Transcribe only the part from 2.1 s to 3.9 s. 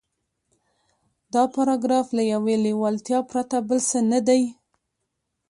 له يوې لېوالتیا پرته بل